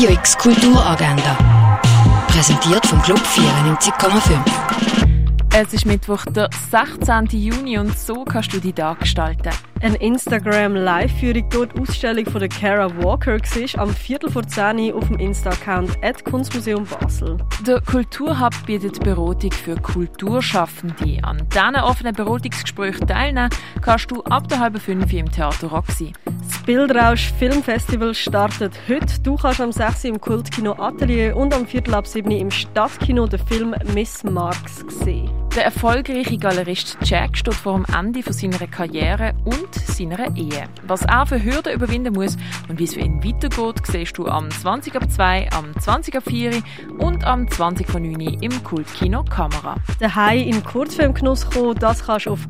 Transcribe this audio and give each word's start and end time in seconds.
Radio 0.00 0.14
X 0.14 0.38
Kulturagenda. 0.38 1.36
Präsentiert 2.28 2.86
vom 2.86 3.02
Club 3.02 3.18
94,5. 3.18 4.40
Es 5.52 5.74
ist 5.74 5.84
Mittwoch, 5.84 6.24
der 6.24 6.48
16. 6.70 7.26
Juni 7.38 7.76
und 7.76 7.98
so 7.98 8.24
kannst 8.24 8.54
du 8.54 8.60
die 8.60 8.72
Tag 8.72 9.00
gestalten. 9.00 9.50
Eine 9.82 9.96
Instagram-Live-Führung 9.96 11.50
durch 11.50 11.68
die 11.74 11.80
Ausstellung 11.82 12.24
von 12.24 12.40
der 12.40 12.48
Kara 12.48 12.90
Walker 13.02 13.36
war 13.36 13.82
am 13.82 13.90
Viertel 13.94 14.30
vor 14.30 14.46
10 14.46 14.78
Uhr 14.78 14.94
auf 14.94 15.06
dem 15.08 15.18
Insta-Account 15.18 15.98
Kunstmuseum 16.24 16.86
Basel. 16.86 17.36
Der 17.66 17.82
Kulturhub 17.82 18.54
bietet 18.64 19.00
Beratung 19.00 19.52
für 19.52 19.74
Kulturschaffende. 19.74 21.18
An 21.24 21.46
diesen 21.52 21.76
offenen 21.76 22.14
Beratungsgesprächen 22.14 23.06
teilnehmen 23.06 23.50
kannst 23.82 24.10
du 24.10 24.22
ab 24.22 24.48
der 24.48 24.60
halben 24.60 24.80
fünf 24.80 25.12
im 25.12 25.30
Theater 25.30 25.66
Roxy. 25.66 26.14
Das 26.50 26.62
Bildrausch 26.64 27.32
Filmfestival 27.38 28.12
startet 28.12 28.72
heute. 28.88 29.20
Du 29.22 29.36
kannst 29.36 29.60
am 29.60 29.70
6. 29.70 30.04
im 30.06 30.20
Kultkino 30.20 30.72
Atelier 30.72 31.36
und 31.36 31.54
am 31.54 31.64
Viertel 31.64 31.94
ab 31.94 32.08
7 32.08 32.28
im 32.28 32.50
Stadtkino 32.50 33.28
den 33.28 33.38
Film 33.46 33.74
Miss 33.94 34.24
Marx 34.24 34.84
sehen. 34.88 35.30
Der 35.54 35.64
erfolgreiche 35.64 36.38
Galerist 36.38 36.96
Jack 37.02 37.36
steht 37.36 37.54
vor 37.54 37.74
dem 37.74 37.86
Ende 37.96 38.22
von 38.22 38.32
seiner 38.32 38.66
Karriere 38.66 39.32
und 39.44 39.74
seiner 39.74 40.36
Ehe. 40.36 40.64
Was 40.86 41.02
er 41.02 41.26
für 41.26 41.42
Hürden 41.42 41.72
überwinden 41.72 42.14
muss 42.14 42.36
und 42.68 42.78
wie 42.78 42.84
es 42.84 42.94
für 42.94 43.00
ihn 43.00 43.22
weitergeht, 43.22 43.84
siehst 43.86 44.18
du 44.18 44.26
am 44.26 44.50
20 44.50 44.96
ab 44.96 45.10
2, 45.10 45.50
am 45.52 45.78
20 45.78 46.16
ab 46.16 46.24
4 46.26 46.62
und 46.98 47.24
am 47.24 47.48
20 47.48 47.88
von 47.88 48.02
9 48.02 48.38
im 48.40 48.64
Kultkino 48.64 49.24
Kamera. 49.24 49.76
Daheim 49.98 50.40
in 50.40 50.64
Kurzfilmgenuss 50.64 51.48
kommen, 51.50 51.76
das 51.78 52.04
kannst 52.06 52.26
du 52.26 52.32
auf 52.32 52.40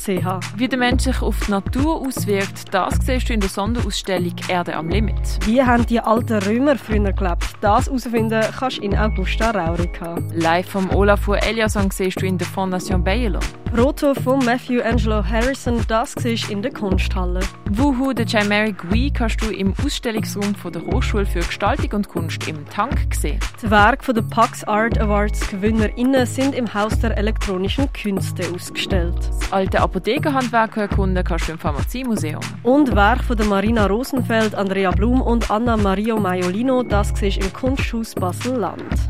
kurzfilmtage.ch. 0.00 0.58
Wie 0.58 0.68
der 0.68 0.78
Mensch 0.78 1.04
sich 1.04 1.22
auf 1.22 1.38
die 1.46 1.50
Natur 1.50 2.00
auswirkt, 2.00 2.72
das 2.72 2.94
siehst 3.04 3.28
du 3.28 3.34
in 3.34 3.40
der 3.40 3.48
Sonderausstellung 3.48 4.34
Erde 4.48 4.74
am 4.74 4.88
Limit. 4.88 5.38
Wie 5.44 5.62
haben 5.62 5.86
die 5.86 6.00
alten 6.00 6.42
Römer 6.42 6.76
früher 6.76 7.12
gelebt? 7.12 7.44
Das 7.60 7.86
herausfinden 7.86 8.42
kannst 8.58 8.78
du 8.78 8.82
in 8.82 8.96
Augusta 8.96 9.50
Raurica. 9.50 10.16
Live 10.32 10.70
vom 10.70 10.90
Olaf 10.90 11.20
von 11.20 11.36
Eliasson 11.36 11.90
siehst 11.90 12.20
du 12.20 12.26
in 12.26 12.38
der 12.38 12.46
Fondation 12.46 13.04
Baylor. 13.04 13.40
Proto 13.74 14.14
von 14.14 14.44
Matthew 14.44 14.82
Angelo 14.82 15.24
Harrison, 15.24 15.80
das 15.86 16.14
du 16.16 16.34
in 16.50 16.60
der 16.60 16.72
Kunsthalle. 16.72 17.38
Wuhu, 17.70 18.12
der 18.12 18.26
Chimeric 18.26 18.90
Wii 18.90 19.12
kannst 19.12 19.40
du 19.42 19.50
im 19.50 19.72
Ausstellungsraum 19.84 20.56
von 20.56 20.72
der 20.72 20.84
Hochschule 20.86 21.24
für 21.24 21.38
Gestaltung 21.38 21.92
und 21.92 22.08
Kunst 22.08 22.48
im 22.48 22.68
Tank 22.68 23.14
sehen. 23.14 23.38
Die 23.62 23.70
Werke 23.70 24.12
der 24.12 24.22
Pax 24.22 24.64
Art 24.64 24.98
Awards 24.98 25.48
GewinnerInnen 25.50 26.26
sind 26.26 26.56
im 26.56 26.74
Haus 26.74 26.98
der 26.98 27.16
elektronischen 27.16 27.92
Künste 27.92 28.42
ausgestellt. 28.52 29.16
Das 29.16 29.52
alte 29.52 29.80
Apothekerhandwerk 29.80 30.76
erkunden 30.76 31.22
kannst 31.22 31.46
du 31.46 31.52
im 31.52 31.58
Pharmaziemuseum. 31.58 32.40
Und 32.64 32.96
Werk 32.96 33.22
von 33.22 33.36
der 33.36 33.46
Marina 33.46 33.86
Rosenfeld, 33.86 34.56
Andrea 34.56 34.90
Blum 34.90 35.22
und 35.22 35.48
Anna 35.48 35.76
Mario 35.76 36.18
Maiolino, 36.18 36.82
das 36.82 37.14
du 37.14 37.26
im 37.26 37.52
Kunsthaus 37.52 38.16
Basel-Land. 38.16 39.09